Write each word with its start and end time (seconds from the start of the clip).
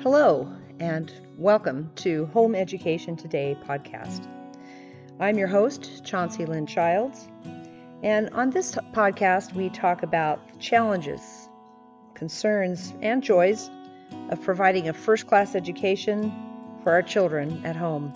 Hello, 0.00 0.48
and 0.78 1.12
welcome 1.36 1.90
to 1.96 2.26
Home 2.26 2.54
Education 2.54 3.16
Today 3.16 3.58
podcast. 3.66 4.28
I'm 5.18 5.36
your 5.36 5.48
host, 5.48 6.04
Chauncey 6.04 6.46
Lynn 6.46 6.68
Childs, 6.68 7.28
and 8.04 8.30
on 8.30 8.50
this 8.50 8.76
podcast, 8.94 9.54
we 9.54 9.70
talk 9.70 10.04
about 10.04 10.52
the 10.52 10.58
challenges, 10.60 11.48
concerns, 12.14 12.94
and 13.02 13.24
joys 13.24 13.70
of 14.30 14.40
providing 14.40 14.88
a 14.88 14.92
first 14.92 15.26
class 15.26 15.56
education 15.56 16.32
for 16.84 16.92
our 16.92 17.02
children 17.02 17.66
at 17.66 17.74
home. 17.74 18.12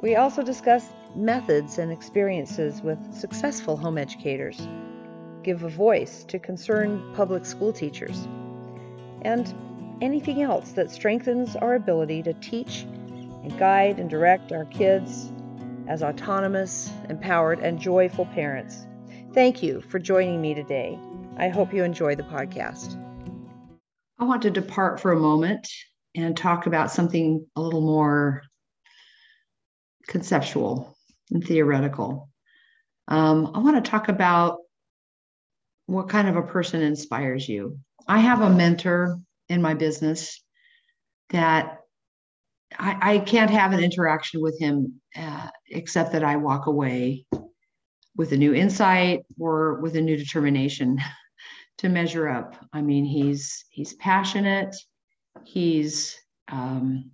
We 0.00 0.14
also 0.14 0.44
discuss 0.44 0.88
methods 1.16 1.78
and 1.78 1.90
experiences 1.90 2.82
with 2.82 3.12
successful 3.12 3.76
home 3.76 3.98
educators, 3.98 4.68
give 5.42 5.64
a 5.64 5.68
voice 5.68 6.22
to 6.26 6.38
concerned 6.38 7.16
public 7.16 7.44
school 7.44 7.72
teachers, 7.72 8.28
and 9.22 9.52
anything 10.00 10.42
else 10.42 10.72
that 10.72 10.90
strengthens 10.90 11.56
our 11.56 11.74
ability 11.74 12.22
to 12.22 12.32
teach 12.34 12.82
and 12.82 13.58
guide 13.58 13.98
and 13.98 14.10
direct 14.10 14.52
our 14.52 14.64
kids 14.66 15.32
as 15.88 16.02
autonomous, 16.02 16.90
empowered, 17.08 17.60
and 17.60 17.80
joyful 17.80 18.26
parents. 18.26 18.86
Thank 19.32 19.62
you 19.62 19.80
for 19.82 19.98
joining 19.98 20.40
me 20.40 20.54
today. 20.54 20.98
I 21.36 21.48
hope 21.48 21.72
you 21.72 21.84
enjoy 21.84 22.16
the 22.16 22.22
podcast. 22.24 23.00
I 24.18 24.24
want 24.24 24.42
to 24.42 24.50
depart 24.50 25.00
for 25.00 25.12
a 25.12 25.20
moment 25.20 25.68
and 26.14 26.36
talk 26.36 26.66
about 26.66 26.90
something 26.90 27.46
a 27.54 27.60
little 27.60 27.82
more 27.82 28.42
conceptual 30.08 30.96
and 31.30 31.44
theoretical. 31.44 32.30
Um, 33.08 33.52
I 33.54 33.58
want 33.58 33.82
to 33.82 33.90
talk 33.90 34.08
about 34.08 34.58
what 35.86 36.08
kind 36.08 36.28
of 36.28 36.36
a 36.36 36.42
person 36.42 36.82
inspires 36.82 37.48
you. 37.48 37.78
I 38.08 38.20
have 38.20 38.40
a 38.40 38.50
mentor 38.50 39.20
in 39.48 39.62
my 39.62 39.74
business 39.74 40.42
that 41.30 41.78
I, 42.78 43.14
I 43.14 43.18
can't 43.18 43.50
have 43.50 43.72
an 43.72 43.82
interaction 43.82 44.40
with 44.40 44.58
him 44.58 45.00
uh, 45.16 45.48
except 45.70 46.12
that 46.12 46.24
I 46.24 46.36
walk 46.36 46.66
away 46.66 47.26
with 48.16 48.32
a 48.32 48.36
new 48.36 48.54
insight 48.54 49.24
or 49.38 49.74
with 49.80 49.96
a 49.96 50.00
new 50.00 50.16
determination 50.16 50.98
to 51.78 51.88
measure 51.88 52.28
up. 52.28 52.56
I 52.72 52.82
mean, 52.82 53.04
he's 53.04 53.64
he's 53.70 53.94
passionate, 53.94 54.74
he's 55.44 56.16
um, 56.48 57.10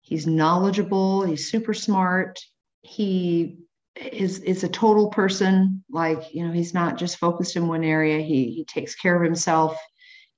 he's 0.00 0.26
knowledgeable, 0.26 1.24
he's 1.24 1.50
super 1.50 1.74
smart, 1.74 2.38
he 2.82 3.58
is 3.96 4.40
is 4.40 4.64
a 4.64 4.68
total 4.68 5.08
person. 5.08 5.82
Like 5.90 6.34
you 6.34 6.46
know, 6.46 6.52
he's 6.52 6.74
not 6.74 6.98
just 6.98 7.18
focused 7.18 7.56
in 7.56 7.68
one 7.68 7.84
area. 7.84 8.20
He 8.20 8.52
he 8.52 8.64
takes 8.64 8.94
care 8.94 9.16
of 9.16 9.22
himself 9.22 9.76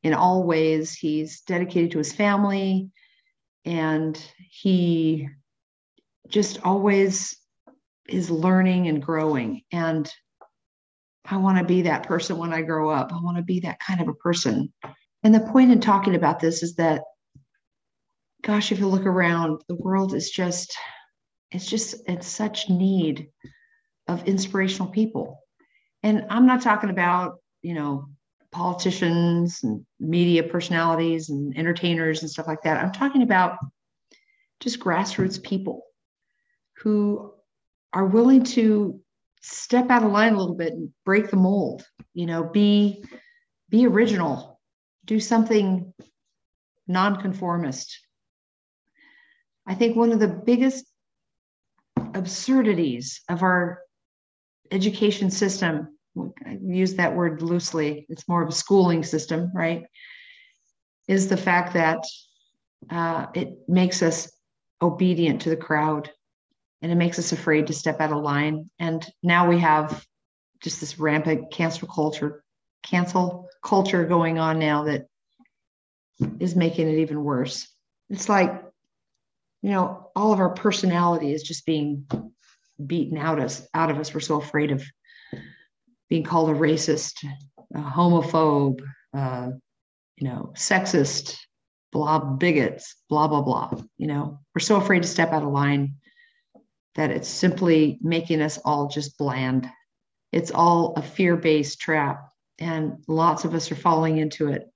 in 0.05 0.15
all 0.15 0.45
ways. 0.45 0.95
He's 0.95 1.41
dedicated 1.41 1.91
to 1.93 1.99
his 1.99 2.13
family 2.13 2.91
and 3.65 4.21
he 4.51 5.29
just 6.29 6.61
always 6.63 7.37
is 8.09 8.31
learning 8.31 8.87
and 8.87 9.03
growing. 9.03 9.63
And 9.73 10.09
I 11.25 11.39
want 11.39 11.59
to 11.59 11.65
be 11.65 11.83
that 11.83 12.07
person 12.07 12.37
when 12.37 12.53
I 12.53 12.61
grow 12.61 12.91
up. 12.91 13.13
I 13.13 13.21
want 13.21 13.39
to 13.39 13.43
be 13.43 13.61
that 13.61 13.81
kind 13.81 14.01
of 14.01 14.09
a 14.09 14.15
person. 14.15 14.73
And 15.23 15.35
the 15.35 15.41
point 15.41 15.73
in 15.73 15.81
talking 15.81 16.15
about 16.15 16.39
this 16.39 16.63
is 16.63 16.75
that, 16.77 17.03
gosh, 18.43 18.73
if 18.73 18.79
you 18.79 18.89
look 18.89 19.07
around, 19.07 19.63
the 19.69 19.75
world 19.75 20.15
is 20.15 20.31
just, 20.31 20.77
it's 21.51 21.67
just, 21.67 21.97
it's 22.07 22.29
such 22.29 22.69
need 22.69 23.29
of 24.07 24.29
inspirational 24.29 24.89
people. 24.89 25.41
And 26.03 26.27
I'm 26.29 26.47
not 26.47 26.61
talking 26.61 26.91
about, 26.91 27.39
you 27.63 27.73
know, 27.73 28.11
politicians 28.55 29.65
and 29.65 29.85
media 29.99 30.45
personalities 30.45 31.29
and 31.29 31.59
entertainers 31.59 32.23
and 32.23 32.31
stuff 32.31 32.47
like 32.47 32.63
that. 32.63 32.83
I'm 32.83 32.93
talking 32.93 33.23
about 33.23 33.59
just 34.61 34.79
grassroots 34.79 35.43
people 35.43 35.83
who 36.79 37.33
are 37.93 38.07
willing 38.07 38.45
to 38.45 39.01
step 39.43 39.91
out 39.91 40.05
of 40.05 40.13
line 40.13 40.35
a 40.35 40.39
little 40.39 40.55
bit 40.55 40.73
and 40.73 40.91
break 41.05 41.31
the 41.31 41.37
mold, 41.37 41.85
you 42.15 42.27
know, 42.27 42.45
be 42.45 43.05
be 43.71 43.87
original, 43.87 44.61
do 45.05 45.19
something 45.19 45.93
nonconformist. 46.87 47.99
I 49.67 49.75
think 49.75 49.97
one 49.97 50.13
of 50.13 50.21
the 50.21 50.29
biggest 50.29 50.87
absurdities 52.15 53.23
of 53.29 53.43
our 53.43 53.81
education 54.71 55.31
system 55.31 55.94
I 56.17 56.59
use 56.63 56.95
that 56.95 57.15
word 57.15 57.43
loosely, 57.43 58.07
it's 58.09 58.29
more 58.29 58.43
of 58.43 58.49
a 58.49 58.53
schooling 58.53 59.03
system, 59.03 59.51
right? 59.55 59.85
Is 61.09 61.29
the 61.29 61.37
fact 61.37 61.75
that 61.75 62.05
uh, 62.91 63.27
it 63.35 63.57
makes 63.69 64.03
us 64.03 64.31
obedient 64.81 65.43
to 65.43 65.51
the 65.51 65.57
crowd 65.57 66.11
and 66.83 66.93
it 66.93 66.97
makes 66.97 67.19
us 67.19 67.33
afraid 67.33 67.67
to 67.67 67.73
step 67.73 68.01
out 68.01 68.13
of 68.13 68.23
line. 68.23 68.69
And 68.79 69.05
now 69.23 69.49
we 69.49 69.59
have 69.61 70.05
just 70.63 70.81
this 70.81 70.99
rampant 70.99 71.51
cancel 71.51 71.89
culture, 71.89 72.45
cancel 72.83 73.49
culture 73.63 74.05
going 74.05 74.39
on 74.39 74.59
now 74.59 74.85
that 74.85 75.07
is 76.39 76.55
making 76.55 76.89
it 76.89 76.99
even 76.99 77.25
worse. 77.25 77.67
It's 78.11 78.29
like, 78.29 78.63
you 79.63 79.71
know, 79.71 80.11
all 80.15 80.33
of 80.33 80.41
our 80.41 80.51
personality 80.51 81.33
is 81.33 81.43
just 81.43 81.65
being 81.65 82.07
beaten 82.85 83.17
out 83.17 83.41
us 83.41 83.67
out 83.73 83.91
of 83.91 83.99
us. 83.99 84.13
We're 84.13 84.21
so 84.21 84.41
afraid 84.41 84.71
of 84.71 84.85
being 86.09 86.25
called 86.25 86.51
a 86.51 86.55
racist, 86.55 87.25
a 87.75 87.79
homophobe, 87.79 88.81
uh, 89.17 89.51
you 90.17 90.29
know, 90.29 90.53
sexist, 90.57 91.37
blah, 91.93 92.19
bigots, 92.19 92.97
blah, 93.09 93.29
blah, 93.29 93.43
blah. 93.43 93.73
You 93.97 94.09
know, 94.09 94.41
we're 94.55 94.61
so 94.61 94.77
afraid 94.77 95.03
to 95.03 95.09
step 95.09 95.33
out 95.33 95.43
of 95.43 95.51
line 95.51 95.95
that 96.95 97.11
it's 97.11 97.29
simply 97.29 97.99
making 98.03 98.41
us 98.41 98.59
all 98.65 98.89
just 98.89 99.19
bland. 99.19 99.69
It's 100.33 100.51
all 100.51 100.95
a 100.97 101.03
fear 101.03 101.37
based 101.37 101.81
trap, 101.81 102.29
and 102.59 103.03
lots 103.09 103.45
of 103.45 103.55
us 103.55 103.71
are 103.71 103.77
falling 103.77 104.19
into 104.19 104.49
it. 104.49 104.69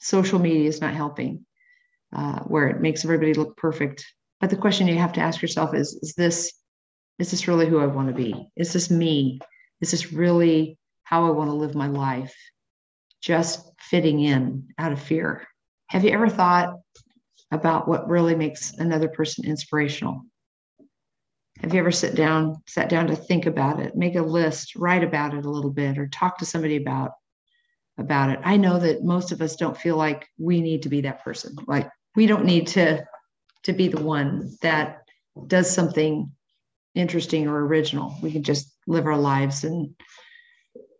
Social 0.00 0.38
media 0.38 0.68
is 0.68 0.80
not 0.80 0.94
helping, 0.94 1.46
uh, 2.14 2.40
where 2.40 2.68
it 2.68 2.80
makes 2.80 3.04
everybody 3.04 3.34
look 3.34 3.56
perfect. 3.56 4.04
But 4.40 4.50
the 4.50 4.56
question 4.56 4.88
you 4.88 4.98
have 4.98 5.12
to 5.14 5.20
ask 5.20 5.40
yourself 5.40 5.74
is: 5.74 5.94
Is 6.02 6.14
this 6.14 6.52
is 7.18 7.30
this 7.30 7.46
really 7.46 7.66
who 7.66 7.78
I 7.78 7.86
want 7.86 8.08
to 8.08 8.14
be? 8.14 8.48
Is 8.56 8.72
this 8.72 8.90
me? 8.90 9.38
Is 9.82 10.12
really 10.12 10.78
how 11.02 11.26
I 11.26 11.30
want 11.30 11.50
to 11.50 11.56
live 11.56 11.74
my 11.74 11.88
life? 11.88 12.34
Just 13.20 13.68
fitting 13.80 14.20
in 14.20 14.68
out 14.78 14.92
of 14.92 15.02
fear. 15.02 15.46
Have 15.88 16.04
you 16.04 16.12
ever 16.12 16.28
thought 16.28 16.74
about 17.50 17.88
what 17.88 18.08
really 18.08 18.36
makes 18.36 18.72
another 18.74 19.08
person 19.08 19.44
inspirational? 19.44 20.22
Have 21.60 21.74
you 21.74 21.80
ever 21.80 21.90
sit 21.90 22.14
down, 22.14 22.62
sat 22.66 22.88
down 22.88 23.08
to 23.08 23.16
think 23.16 23.46
about 23.46 23.80
it, 23.80 23.96
make 23.96 24.14
a 24.14 24.22
list, 24.22 24.76
write 24.76 25.04
about 25.04 25.34
it 25.34 25.44
a 25.44 25.50
little 25.50 25.70
bit, 25.70 25.98
or 25.98 26.06
talk 26.08 26.38
to 26.38 26.46
somebody 26.46 26.76
about 26.76 27.10
about 27.98 28.30
it? 28.30 28.38
I 28.44 28.56
know 28.56 28.78
that 28.78 29.04
most 29.04 29.32
of 29.32 29.42
us 29.42 29.56
don't 29.56 29.76
feel 29.76 29.96
like 29.96 30.28
we 30.38 30.60
need 30.60 30.82
to 30.82 30.88
be 30.88 31.02
that 31.02 31.24
person. 31.24 31.56
Like 31.66 31.90
we 32.14 32.26
don't 32.26 32.46
need 32.46 32.68
to 32.68 33.04
to 33.64 33.72
be 33.72 33.88
the 33.88 34.02
one 34.02 34.56
that 34.62 35.02
does 35.46 35.70
something 35.70 36.32
interesting 36.94 37.48
or 37.48 37.66
original. 37.66 38.16
We 38.22 38.32
can 38.32 38.42
just 38.44 38.71
live 38.86 39.06
our 39.06 39.16
lives 39.16 39.64
and 39.64 39.94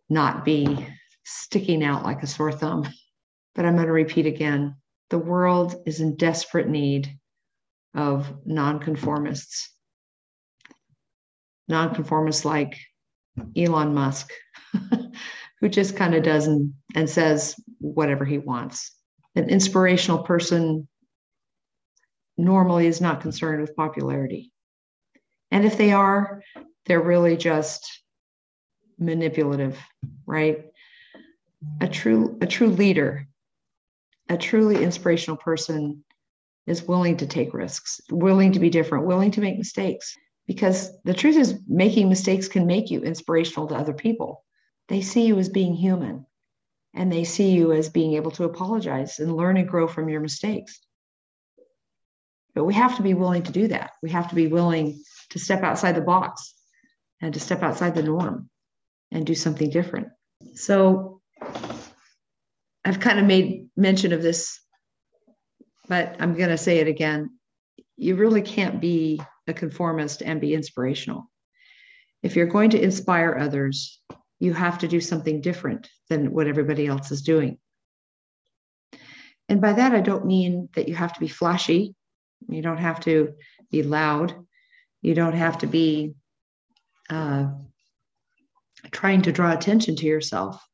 not 0.09 0.45
be 0.45 0.87
sticking 1.23 1.83
out 1.83 2.03
like 2.03 2.23
a 2.23 2.27
sore 2.27 2.51
thumb. 2.51 2.87
But 3.55 3.65
I'm 3.65 3.75
going 3.75 3.87
to 3.87 3.93
repeat 3.93 4.25
again 4.25 4.75
the 5.09 5.17
world 5.19 5.75
is 5.85 5.99
in 5.99 6.15
desperate 6.15 6.67
need 6.67 7.19
of 7.93 8.33
nonconformists. 8.45 9.69
Nonconformists 11.67 12.45
like 12.45 12.79
Elon 13.55 13.93
Musk, 13.93 14.31
who 15.59 15.69
just 15.69 15.95
kind 15.95 16.15
of 16.15 16.23
does 16.23 16.47
and, 16.47 16.73
and 16.95 17.09
says 17.09 17.55
whatever 17.79 18.25
he 18.25 18.37
wants. 18.37 18.91
An 19.35 19.49
inspirational 19.49 20.23
person 20.23 20.87
normally 22.37 22.87
is 22.87 23.01
not 23.01 23.21
concerned 23.21 23.61
with 23.61 23.75
popularity. 23.75 24.52
And 25.53 25.65
if 25.65 25.77
they 25.77 25.91
are, 25.91 26.41
they're 26.87 26.99
really 26.99 27.37
just 27.37 28.01
manipulative, 28.97 29.77
right? 30.25 30.65
A 31.79 31.87
true 31.87 32.39
a 32.41 32.47
true 32.47 32.69
leader, 32.69 33.27
a 34.29 34.35
truly 34.35 34.83
inspirational 34.83 35.37
person 35.37 36.03
is 36.65 36.87
willing 36.87 37.17
to 37.17 37.27
take 37.27 37.53
risks, 37.53 38.01
willing 38.09 38.53
to 38.53 38.59
be 38.59 38.71
different, 38.71 39.05
willing 39.05 39.29
to 39.29 39.41
make 39.41 39.59
mistakes. 39.59 40.17
Because 40.47 40.91
the 41.03 41.13
truth 41.13 41.37
is, 41.37 41.59
making 41.67 42.09
mistakes 42.09 42.47
can 42.47 42.65
make 42.65 42.89
you 42.89 43.01
inspirational 43.01 43.67
to 43.67 43.75
other 43.75 43.93
people. 43.93 44.43
They 44.87 45.01
see 45.01 45.27
you 45.27 45.37
as 45.37 45.49
being 45.49 45.75
human 45.75 46.25
and 46.95 47.11
they 47.11 47.25
see 47.25 47.51
you 47.51 47.73
as 47.73 47.89
being 47.89 48.15
able 48.15 48.31
to 48.31 48.45
apologize 48.45 49.19
and 49.19 49.37
learn 49.37 49.57
and 49.57 49.69
grow 49.69 49.87
from 49.87 50.09
your 50.09 50.19
mistakes. 50.19 50.79
But 52.55 52.65
we 52.65 52.73
have 52.73 52.97
to 52.97 53.03
be 53.03 53.13
willing 53.13 53.43
to 53.43 53.51
do 53.51 53.67
that. 53.67 53.91
We 54.01 54.09
have 54.09 54.29
to 54.29 54.35
be 54.35 54.47
willing 54.47 54.99
to 55.31 55.39
step 55.39 55.63
outside 55.63 55.95
the 55.95 56.01
box 56.01 56.53
and 57.21 57.33
to 57.33 57.39
step 57.39 57.63
outside 57.63 57.95
the 57.95 58.03
norm 58.03 58.49
and 59.11 59.25
do 59.25 59.35
something 59.35 59.69
different. 59.69 60.07
So 60.55 61.21
I've 62.85 62.99
kind 62.99 63.19
of 63.19 63.25
made 63.25 63.69
mention 63.75 64.13
of 64.13 64.21
this 64.21 64.59
but 65.87 66.15
I'm 66.19 66.35
going 66.35 66.49
to 66.49 66.57
say 66.57 66.79
it 66.79 66.87
again. 66.87 67.37
You 67.97 68.15
really 68.15 68.41
can't 68.41 68.79
be 68.79 69.21
a 69.47 69.53
conformist 69.53 70.21
and 70.21 70.39
be 70.39 70.53
inspirational. 70.53 71.29
If 72.21 72.35
you're 72.35 72.47
going 72.47 72.69
to 72.71 72.81
inspire 72.81 73.37
others, 73.37 74.01
you 74.39 74.53
have 74.53 74.79
to 74.79 74.87
do 74.87 75.01
something 75.01 75.41
different 75.41 75.89
than 76.09 76.31
what 76.31 76.47
everybody 76.47 76.87
else 76.87 77.11
is 77.11 77.21
doing. 77.21 77.57
And 79.49 79.59
by 79.59 79.73
that, 79.73 79.93
I 79.93 79.99
don't 79.99 80.25
mean 80.25 80.69
that 80.75 80.87
you 80.87 80.95
have 80.95 81.13
to 81.13 81.19
be 81.19 81.27
flashy. 81.27 81.95
You 82.47 82.61
don't 82.61 82.77
have 82.77 83.01
to 83.01 83.33
be 83.69 83.83
loud. 83.83 84.33
You 85.03 85.13
don't 85.13 85.35
have 85.35 85.59
to 85.59 85.67
be 85.67 86.15
uh, 87.09 87.47
trying 88.91 89.21
to 89.23 89.31
draw 89.31 89.51
attention 89.51 89.97
to 89.97 90.05
yourself. 90.05 90.65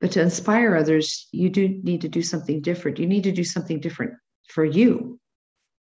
But 0.00 0.12
to 0.12 0.22
inspire 0.22 0.76
others, 0.76 1.26
you 1.32 1.48
do 1.50 1.66
need 1.82 2.02
to 2.02 2.08
do 2.08 2.22
something 2.22 2.60
different. 2.60 2.98
You 2.98 3.06
need 3.06 3.24
to 3.24 3.32
do 3.32 3.42
something 3.42 3.80
different 3.80 4.12
for 4.48 4.64
you. 4.64 5.18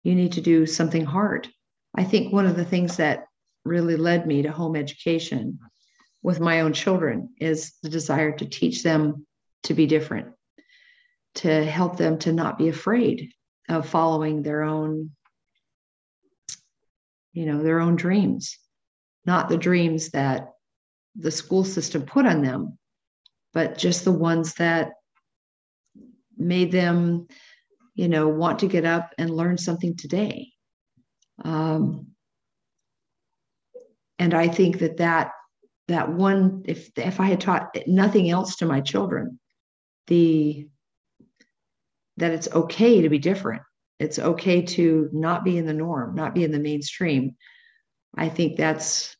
You 0.04 0.14
need 0.14 0.32
to 0.32 0.40
do 0.40 0.66
something 0.66 1.04
hard. 1.04 1.48
I 1.96 2.04
think 2.04 2.32
one 2.32 2.46
of 2.46 2.56
the 2.56 2.64
things 2.64 2.98
that 2.98 3.24
really 3.64 3.96
led 3.96 4.26
me 4.26 4.42
to 4.42 4.52
home 4.52 4.76
education 4.76 5.58
with 6.22 6.38
my 6.38 6.60
own 6.60 6.74
children 6.74 7.30
is 7.40 7.72
the 7.82 7.88
desire 7.88 8.32
to 8.36 8.44
teach 8.44 8.82
them 8.82 9.26
to 9.64 9.74
be 9.74 9.86
different, 9.86 10.28
to 11.36 11.64
help 11.64 11.96
them 11.96 12.18
to 12.18 12.32
not 12.32 12.58
be 12.58 12.68
afraid 12.68 13.32
of 13.68 13.88
following 13.88 14.42
their 14.42 14.62
own 14.62 15.15
you 17.36 17.44
know 17.46 17.62
their 17.62 17.80
own 17.80 17.94
dreams 17.94 18.58
not 19.26 19.48
the 19.48 19.58
dreams 19.58 20.10
that 20.10 20.52
the 21.14 21.30
school 21.30 21.64
system 21.64 22.02
put 22.02 22.26
on 22.26 22.42
them 22.42 22.78
but 23.52 23.78
just 23.78 24.04
the 24.04 24.12
ones 24.12 24.54
that 24.54 24.92
made 26.36 26.72
them 26.72 27.26
you 27.94 28.08
know 28.08 28.28
want 28.28 28.58
to 28.60 28.66
get 28.66 28.84
up 28.84 29.12
and 29.18 29.30
learn 29.30 29.56
something 29.56 29.96
today. 29.96 30.52
Um, 31.44 32.08
and 34.18 34.32
i 34.32 34.48
think 34.48 34.78
that 34.78 34.96
that 34.96 35.32
that 35.88 36.10
one 36.10 36.62
if 36.64 36.90
if 36.96 37.20
i 37.20 37.26
had 37.26 37.40
taught 37.40 37.76
nothing 37.86 38.30
else 38.30 38.56
to 38.56 38.66
my 38.66 38.80
children 38.80 39.38
the 40.06 40.66
that 42.16 42.32
it's 42.32 42.50
okay 42.52 43.02
to 43.02 43.10
be 43.10 43.18
different 43.18 43.62
it's 43.98 44.18
okay 44.18 44.62
to 44.62 45.08
not 45.12 45.44
be 45.44 45.56
in 45.56 45.66
the 45.66 45.72
norm 45.72 46.14
not 46.14 46.34
be 46.34 46.44
in 46.44 46.52
the 46.52 46.58
mainstream 46.58 47.34
i 48.16 48.28
think 48.28 48.56
that's 48.56 49.16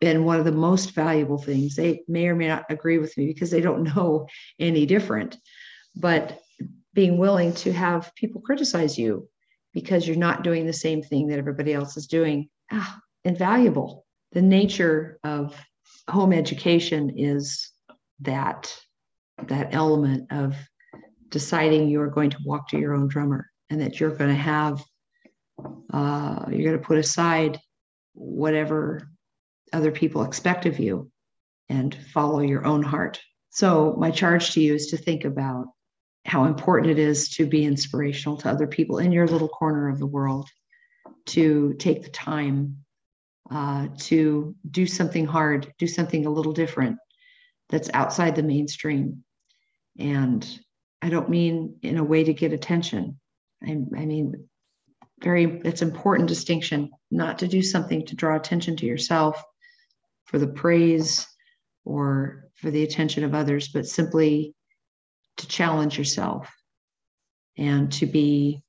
been 0.00 0.24
one 0.24 0.38
of 0.38 0.44
the 0.44 0.52
most 0.52 0.92
valuable 0.92 1.38
things. 1.38 1.76
They 1.76 2.02
may 2.08 2.28
or 2.28 2.34
may 2.34 2.48
not 2.48 2.64
agree 2.70 2.98
with 2.98 3.16
me 3.16 3.26
because 3.26 3.50
they 3.50 3.60
don't 3.60 3.82
know 3.96 4.26
any 4.58 4.86
different. 4.86 5.36
But 5.96 6.40
being 6.94 7.18
willing 7.18 7.52
to 7.54 7.72
have 7.72 8.12
people 8.14 8.40
criticize 8.40 8.98
you 8.98 9.28
because 9.72 10.06
you're 10.06 10.16
not 10.16 10.42
doing 10.42 10.66
the 10.66 10.72
same 10.72 11.02
thing 11.02 11.28
that 11.28 11.38
everybody 11.38 11.72
else 11.72 11.96
is 11.96 12.06
doing, 12.06 12.48
ah, 12.72 13.00
invaluable. 13.24 14.04
The 14.32 14.42
nature 14.42 15.18
of 15.22 15.54
home 16.08 16.32
education 16.32 17.14
is 17.16 17.70
that 18.20 18.74
that 19.46 19.74
element 19.74 20.32
of 20.32 20.56
deciding 21.28 21.88
you're 21.88 22.10
going 22.10 22.30
to 22.30 22.38
walk 22.44 22.68
to 22.68 22.78
your 22.78 22.94
own 22.94 23.06
drummer 23.06 23.48
and 23.70 23.80
that 23.80 24.00
you're 24.00 24.14
going 24.14 24.30
to 24.30 24.36
have 24.36 24.82
uh, 25.92 26.44
you're 26.50 26.70
going 26.70 26.78
to 26.78 26.86
put 26.86 26.98
aside 26.98 27.58
whatever 28.14 29.10
other 29.72 29.90
people 29.90 30.22
expect 30.22 30.66
of 30.66 30.78
you 30.78 31.10
and 31.68 31.94
follow 32.12 32.40
your 32.40 32.64
own 32.64 32.82
heart. 32.82 33.20
So, 33.50 33.94
my 33.98 34.10
charge 34.10 34.52
to 34.52 34.60
you 34.60 34.74
is 34.74 34.88
to 34.88 34.96
think 34.96 35.24
about 35.24 35.66
how 36.24 36.44
important 36.44 36.90
it 36.90 36.98
is 36.98 37.30
to 37.30 37.46
be 37.46 37.64
inspirational 37.64 38.36
to 38.38 38.50
other 38.50 38.66
people 38.66 38.98
in 38.98 39.12
your 39.12 39.26
little 39.26 39.48
corner 39.48 39.88
of 39.88 39.98
the 39.98 40.06
world, 40.06 40.48
to 41.26 41.74
take 41.78 42.02
the 42.02 42.10
time 42.10 42.84
uh, 43.50 43.88
to 43.98 44.54
do 44.70 44.86
something 44.86 45.26
hard, 45.26 45.72
do 45.78 45.86
something 45.86 46.26
a 46.26 46.30
little 46.30 46.52
different 46.52 46.98
that's 47.70 47.90
outside 47.94 48.36
the 48.36 48.42
mainstream. 48.42 49.24
And 49.98 50.46
I 51.00 51.08
don't 51.08 51.30
mean 51.30 51.78
in 51.82 51.98
a 51.98 52.04
way 52.04 52.24
to 52.24 52.34
get 52.34 52.52
attention. 52.52 53.18
I, 53.62 53.70
I 53.70 54.06
mean, 54.06 54.48
very, 55.22 55.60
it's 55.64 55.82
important 55.82 56.28
distinction, 56.28 56.90
not 57.10 57.38
to 57.40 57.48
do 57.48 57.62
something 57.62 58.06
to 58.06 58.16
draw 58.16 58.36
attention 58.36 58.76
to 58.76 58.86
yourself, 58.86 59.42
for 60.26 60.38
the 60.38 60.46
praise 60.46 61.26
or 61.84 62.50
for 62.54 62.70
the 62.70 62.82
attention 62.82 63.24
of 63.24 63.34
others, 63.34 63.68
but 63.68 63.86
simply 63.86 64.54
to 65.38 65.48
challenge 65.48 65.96
yourself 65.96 66.50
and 67.56 67.90
to 67.92 68.06
be 68.06 68.62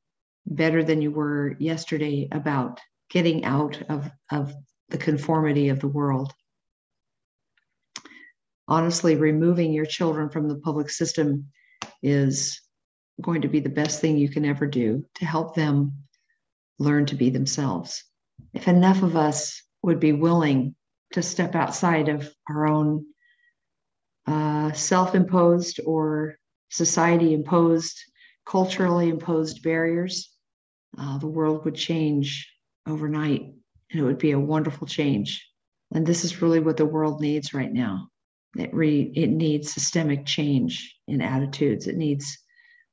better 0.45 0.83
than 0.83 1.01
you 1.01 1.11
were 1.11 1.55
yesterday 1.59 2.27
about 2.31 2.79
getting 3.09 3.43
out 3.43 3.81
of, 3.89 4.09
of 4.31 4.53
the 4.89 4.97
conformity 4.97 5.69
of 5.69 5.79
the 5.79 5.87
world. 5.87 6.33
Honestly, 8.67 9.15
removing 9.15 9.73
your 9.73 9.85
children 9.85 10.29
from 10.29 10.47
the 10.47 10.59
public 10.59 10.89
system 10.89 11.47
is 12.01 12.61
going 13.21 13.41
to 13.41 13.47
be 13.47 13.59
the 13.59 13.69
best 13.69 14.01
thing 14.01 14.17
you 14.17 14.29
can 14.29 14.45
ever 14.45 14.65
do 14.65 15.05
to 15.15 15.25
help 15.25 15.55
them 15.55 15.93
learn 16.77 17.05
to 17.07 17.15
be 17.15 17.29
themselves. 17.29 18.03
If 18.53 18.67
enough 18.67 19.03
of 19.03 19.15
us 19.15 19.61
would 19.83 19.99
be 19.99 20.13
willing 20.13 20.75
to 21.13 21.21
step 21.21 21.55
outside 21.55 22.09
of 22.09 22.31
our 22.49 22.67
own 22.67 23.05
uh, 24.27 24.71
self 24.73 25.15
imposed 25.15 25.79
or 25.85 26.37
society 26.69 27.33
imposed, 27.33 27.97
culturally 28.45 29.09
imposed 29.09 29.63
barriers, 29.63 30.31
uh, 30.97 31.17
the 31.17 31.27
world 31.27 31.65
would 31.65 31.75
change 31.75 32.51
overnight 32.87 33.41
and 33.91 33.99
it 33.99 34.03
would 34.03 34.17
be 34.17 34.31
a 34.31 34.39
wonderful 34.39 34.87
change. 34.87 35.45
And 35.93 36.05
this 36.05 36.23
is 36.23 36.41
really 36.41 36.59
what 36.59 36.77
the 36.77 36.85
world 36.85 37.21
needs 37.21 37.53
right 37.53 37.71
now. 37.71 38.09
It, 38.57 38.73
re, 38.73 39.11
it 39.15 39.29
needs 39.29 39.73
systemic 39.73 40.25
change 40.25 40.95
in 41.07 41.21
attitudes. 41.21 41.87
It 41.87 41.97
needs, 41.97 42.37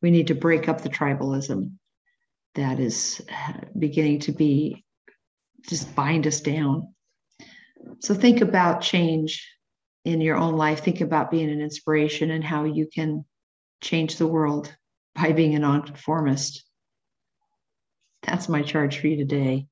we 0.07 0.13
need 0.13 0.29
to 0.29 0.37
break 0.37 0.69
up 0.69 0.83
the 0.83 0.89
tribalism 0.89 1.73
that 2.55 2.79
is 2.79 3.21
uh, 3.29 3.55
beginning 3.77 4.21
to 4.21 4.31
be 4.31 4.85
just 5.69 5.97
bind 5.97 6.29
us 6.29 6.41
down. 6.41 6.95
So 7.99 8.15
think 8.15 8.41
about 8.41 8.83
change 8.83 9.45
in 10.05 10.21
your 10.21 10.37
own 10.37 10.55
life. 10.55 10.85
Think 10.85 11.01
about 11.01 11.33
being 11.33 11.51
an 11.51 11.61
inspiration 11.61 12.31
and 12.31 12.45
how 12.45 12.63
you 12.63 12.87
can 12.87 13.25
change 13.83 14.17
the 14.17 14.29
world 14.29 14.73
by 15.17 15.33
being 15.33 15.57
a 15.57 15.59
nonconformist. 15.59 16.63
That's 18.23 18.49
my 18.49 18.63
charge 18.63 18.99
for 18.99 19.09
you 19.09 19.17
today. 19.17 19.67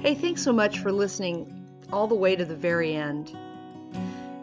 Hey, 0.00 0.14
thanks 0.14 0.42
so 0.42 0.52
much 0.52 0.80
for 0.80 0.92
listening 0.92 1.50
all 1.90 2.06
the 2.06 2.14
way 2.14 2.36
to 2.36 2.44
the 2.44 2.54
very 2.54 2.94
end. 2.94 3.34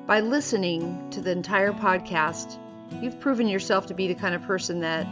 By 0.08 0.22
listening 0.22 1.12
to 1.12 1.22
the 1.22 1.30
entire 1.30 1.74
podcast, 1.74 2.58
you've 3.02 3.20
proven 3.20 3.48
yourself 3.48 3.88
to 3.88 3.94
be 3.94 4.08
the 4.08 4.16
kind 4.16 4.36
of 4.36 4.44
person 4.44 4.82
that 4.82 5.08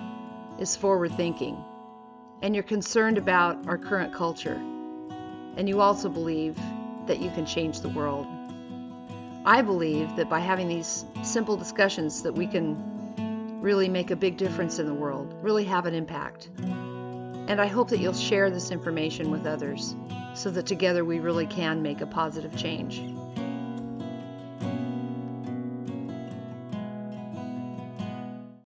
is 0.59 0.75
forward 0.75 1.13
thinking 1.13 1.63
and 2.41 2.55
you're 2.55 2.63
concerned 2.63 3.17
about 3.17 3.67
our 3.67 3.77
current 3.77 4.13
culture. 4.13 4.55
And 5.57 5.67
you 5.67 5.81
also 5.81 6.09
believe 6.09 6.57
that 7.07 7.19
you 7.19 7.29
can 7.31 7.45
change 7.45 7.81
the 7.81 7.89
world. 7.89 8.27
I 9.45 9.61
believe 9.61 10.15
that 10.15 10.29
by 10.29 10.39
having 10.39 10.67
these 10.67 11.05
simple 11.23 11.57
discussions 11.57 12.23
that 12.23 12.33
we 12.33 12.47
can 12.47 13.59
really 13.61 13.89
make 13.89 14.11
a 14.11 14.15
big 14.15 14.37
difference 14.37 14.79
in 14.79 14.87
the 14.87 14.93
world, 14.93 15.35
really 15.41 15.65
have 15.65 15.85
an 15.85 15.93
impact. 15.93 16.49
And 16.57 17.59
I 17.59 17.67
hope 17.67 17.89
that 17.89 17.99
you'll 17.99 18.13
share 18.13 18.49
this 18.49 18.71
information 18.71 19.29
with 19.29 19.45
others 19.45 19.95
so 20.33 20.49
that 20.51 20.65
together 20.65 21.03
we 21.03 21.19
really 21.19 21.47
can 21.47 21.81
make 21.81 22.01
a 22.01 22.07
positive 22.07 22.55
change. 22.55 23.01